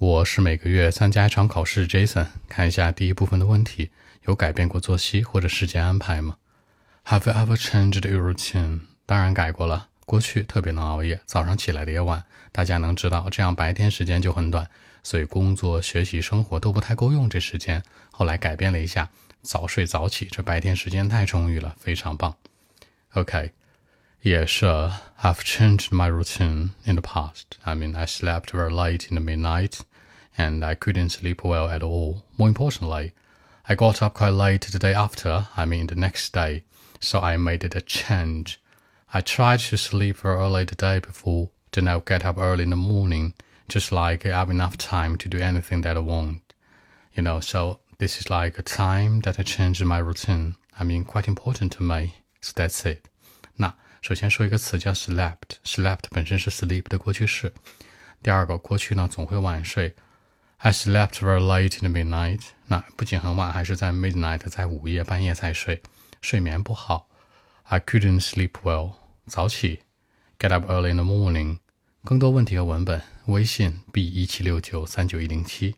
[0.00, 2.28] 我是每个月参加一场考试，Jason。
[2.48, 3.90] 看一下第一部分的问题：
[4.22, 6.38] 有改变过作息或者时间安排吗
[7.04, 8.80] ？Have you ever changed your routine？
[9.04, 9.88] 当然改过了。
[10.06, 12.24] 过去特别能熬夜，早上起来的也晚。
[12.50, 14.66] 大家能知道，这样白天时间就很短，
[15.02, 17.82] 所以工作、学习、生活都不太够用这时间。
[18.10, 19.10] 后来改变了一下，
[19.42, 22.34] 早睡早起，这白天时间太充裕了，非常棒。
[23.12, 23.52] OK。
[24.22, 24.92] Yes, uh,
[25.22, 27.56] I've changed my routine in the past.
[27.62, 29.78] I mean, I slept very late in the midnight
[30.37, 32.23] and I couldn't sleep well at all.
[32.37, 33.13] More importantly,
[33.67, 36.63] I got up quite late the day after, I mean the next day,
[36.99, 38.59] so I made it a change.
[39.13, 42.69] I tried to sleep very early the day before, then I'll get up early in
[42.71, 43.33] the morning,
[43.67, 46.41] just like I have enough time to do anything that I want.
[47.13, 50.55] You know, so this is like a time that I changed my routine.
[50.77, 52.15] I mean, quite important to me.
[52.41, 53.05] So that's it.
[53.55, 57.53] 那首先说一个词叫 slept，slept 本身是 sleep 的过去式。
[58.21, 59.95] 第二个，过去呢总会晚睡。
[60.62, 62.42] I slept very late in the midnight。
[62.66, 65.82] 那不仅很晚，还是在 midnight，在午夜半夜才睡，
[66.20, 67.08] 睡眠不好。
[67.62, 68.92] I couldn't sleep well。
[69.26, 69.80] 早起
[70.38, 71.60] ，get up early in the morning。
[72.04, 75.76] 更多问题和文本，微信 b 一七六九三九一零七。